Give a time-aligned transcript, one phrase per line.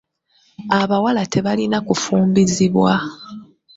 [0.81, 2.93] Abawala tebalina kufumbizibwa